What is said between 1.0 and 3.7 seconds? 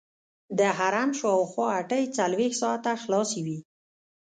شاوخوا هټۍ څلورویشت ساعته خلاصې وي.